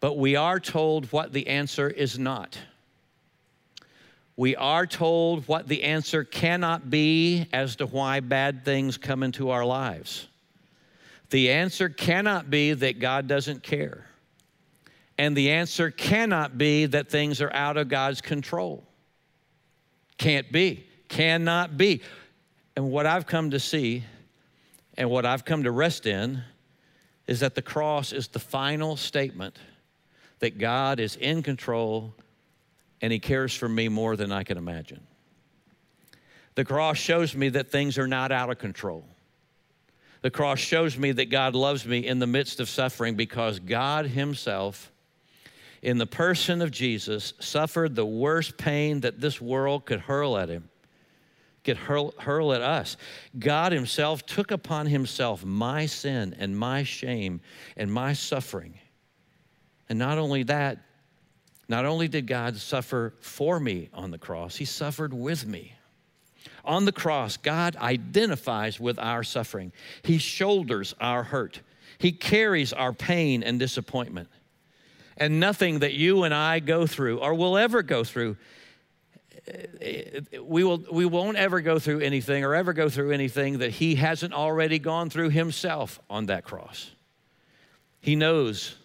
[0.00, 2.58] But we are told what the answer is not.
[4.36, 9.50] We are told what the answer cannot be as to why bad things come into
[9.50, 10.28] our lives.
[11.30, 14.06] The answer cannot be that God doesn't care.
[15.22, 18.82] And the answer cannot be that things are out of God's control.
[20.18, 22.02] Can't be, cannot be.
[22.74, 24.02] And what I've come to see
[24.96, 26.42] and what I've come to rest in
[27.28, 29.56] is that the cross is the final statement
[30.40, 32.12] that God is in control
[33.00, 35.06] and He cares for me more than I can imagine.
[36.56, 39.04] The cross shows me that things are not out of control.
[40.22, 44.06] The cross shows me that God loves me in the midst of suffering because God
[44.06, 44.91] Himself,
[45.82, 50.48] in the person of Jesus, suffered the worst pain that this world could hurl at
[50.48, 50.68] Him,
[51.64, 52.96] could hurl, hurl at us.
[53.36, 57.40] God Himself took upon Himself my sin and my shame
[57.76, 58.78] and my suffering.
[59.88, 60.78] And not only that,
[61.68, 65.74] not only did God suffer for me on the cross, He suffered with me.
[66.64, 69.72] On the cross, God identifies with our suffering.
[70.04, 71.60] He shoulders our hurt.
[71.98, 74.28] He carries our pain and disappointment.
[75.16, 78.36] And nothing that you and I go through or will ever go through,
[80.40, 83.96] we, will, we won't ever go through anything or ever go through anything that He
[83.96, 86.90] hasn't already gone through Himself on that cross.
[88.00, 88.76] He knows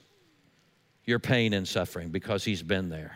[1.05, 3.15] your pain and suffering because He's been there.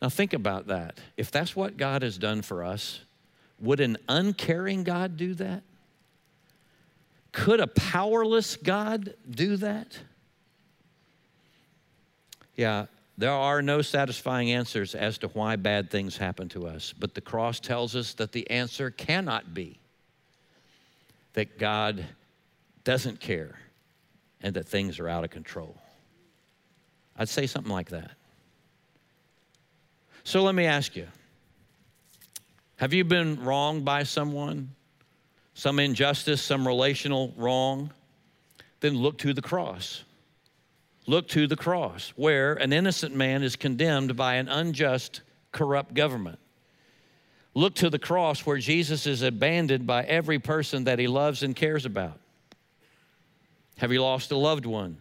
[0.00, 0.98] Now, think about that.
[1.16, 3.00] If that's what God has done for us,
[3.60, 5.62] would an uncaring God do that?
[7.30, 9.98] Could a powerless God do that?
[12.56, 12.86] Yeah,
[13.18, 17.20] there are no satisfying answers as to why bad things happen to us, but the
[17.20, 19.78] cross tells us that the answer cannot be
[21.34, 22.04] that God
[22.84, 23.58] doesn't care
[24.42, 25.76] and that things are out of control.
[27.16, 28.12] I'd say something like that.
[30.24, 31.08] So let me ask you
[32.76, 34.74] have you been wronged by someone?
[35.54, 37.92] Some injustice, some relational wrong?
[38.80, 40.02] Then look to the cross.
[41.06, 46.38] Look to the cross, where an innocent man is condemned by an unjust, corrupt government.
[47.54, 51.54] Look to the cross where Jesus is abandoned by every person that he loves and
[51.54, 52.18] cares about.
[53.78, 54.98] Have you lost a loved one?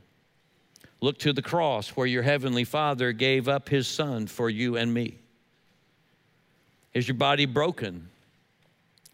[1.01, 4.93] Look to the cross where your heavenly Father gave up his Son for you and
[4.93, 5.19] me.
[6.93, 8.09] Is your body broken?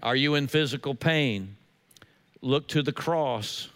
[0.02, 1.58] Are you in physical pain?
[2.42, 3.70] Look to the cross.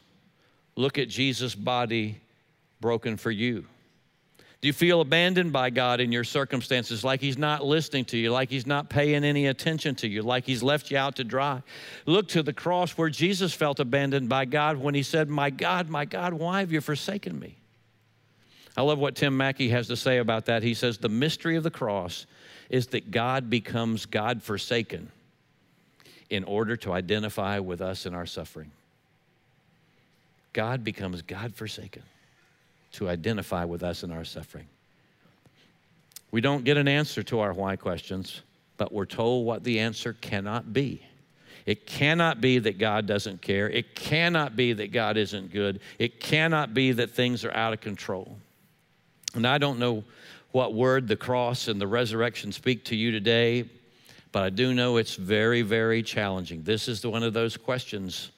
[0.76, 2.22] Look at Jesus' body
[2.82, 3.66] broken for you.
[4.62, 8.32] Do you feel abandoned by God in your circumstances, like He's not listening to you,
[8.32, 11.64] like He's not paying any attention to you, like He's left you out to dry?
[12.06, 15.90] Look to the cross where Jesus felt abandoned by God when He said, My God,
[15.90, 17.56] my God, why have you forsaken me?
[18.78, 20.62] I love what Tim Mackie has to say about that.
[20.62, 22.28] He says, The mystery of the cross
[22.70, 25.12] is that God becomes God forsaken
[26.30, 28.72] in order to identify with us in our suffering.
[30.54, 32.04] God becomes God forsaken
[32.94, 34.68] to identify with us in our suffering.
[36.32, 38.42] We don't get an answer to our why questions,
[38.78, 41.06] but we're told what the answer cannot be.
[41.66, 43.70] It cannot be that God doesn't care.
[43.70, 45.80] It cannot be that God isn't good.
[46.00, 48.38] It cannot be that things are out of control.
[49.36, 50.04] And I don't know
[50.52, 53.66] what word the cross and the resurrection speak to you today,
[54.32, 56.64] but I do know it's very, very challenging.
[56.64, 58.32] This is one of those questions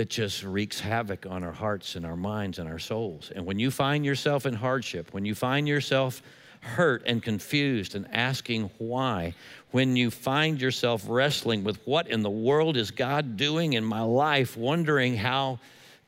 [0.00, 3.30] that just wreaks havoc on our hearts and our minds and our souls.
[3.36, 6.22] And when you find yourself in hardship, when you find yourself
[6.60, 9.34] hurt and confused and asking why,
[9.72, 14.00] when you find yourself wrestling with what in the world is God doing in my
[14.00, 15.58] life, wondering how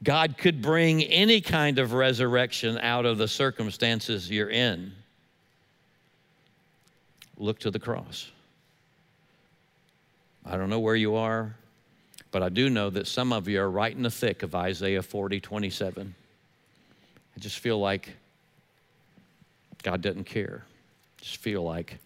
[0.03, 4.91] God could bring any kind of resurrection out of the circumstances you're in.
[7.37, 8.31] Look to the cross.
[10.47, 11.55] I don't know where you are,
[12.33, 15.03] but I do know that some of you are right in the thick of Isaiah
[15.03, 16.15] 40 27.
[17.37, 18.11] I just feel like
[19.83, 20.65] God doesn't care.
[21.19, 21.99] I just feel like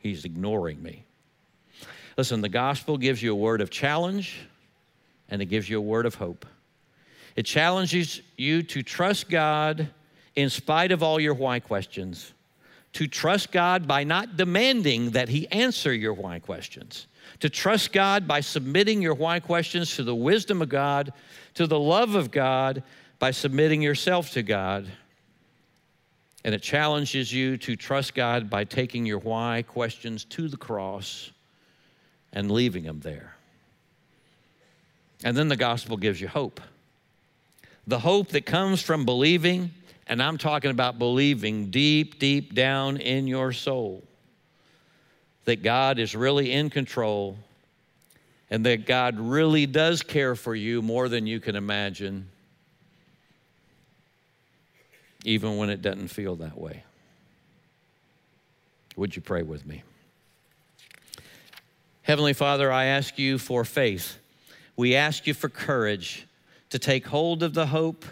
[0.00, 1.04] He's ignoring me.
[2.18, 4.40] Listen, the gospel gives you a word of challenge
[5.28, 6.44] and it gives you a word of hope.
[7.36, 9.88] It challenges you to trust God
[10.36, 12.32] in spite of all your why questions,
[12.92, 17.06] to trust God by not demanding that He answer your why questions,
[17.44, 21.12] to trust God by submitting your why questions to the wisdom of God,
[21.52, 22.82] to the love of God,
[23.18, 24.86] by submitting yourself to God.
[26.42, 31.32] And it challenges you to trust God by taking your why questions to the cross
[32.32, 33.36] and leaving them there.
[35.22, 36.62] And then the gospel gives you hope.
[37.86, 39.70] The hope that comes from believing,
[40.06, 44.02] and I'm talking about believing deep, deep down in your soul
[45.44, 47.36] that God is really in control
[48.50, 52.28] and that God really does care for you more than you can imagine,
[55.24, 56.84] even when it doesn't feel that way.
[58.96, 59.82] Would you pray with me?
[62.02, 64.18] Heavenly Father, I ask you for faith.
[64.76, 66.26] We ask you for courage
[66.70, 68.04] to take hold of the hope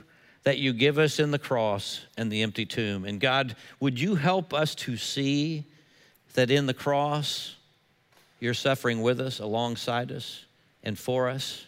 [0.45, 3.05] that you give us in the cross and the empty tomb.
[3.05, 5.65] And God, would you help us to see
[6.35, 7.57] that in the cross,
[8.41, 10.45] you're suffering with us, alongside us,
[10.83, 11.65] and for us.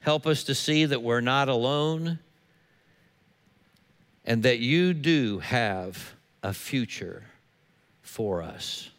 [0.00, 2.18] Help us to see that we're not alone
[4.24, 7.24] and that you do have a future
[8.02, 8.90] for us.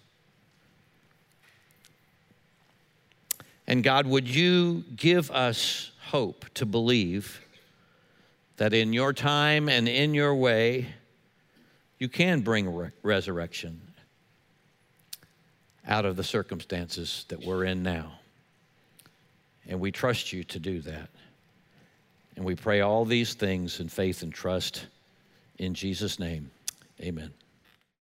[3.68, 7.42] And God, would you give us hope to believe
[8.58, 10.88] that in your time and in your way,
[11.98, 13.80] you can bring re- resurrection
[15.88, 18.14] out of the circumstances that we're in now.
[19.68, 21.10] And we trust you to do that.
[22.36, 24.88] And we pray all these things in faith and trust
[25.58, 26.50] in Jesus' name.
[27.02, 27.32] Amen.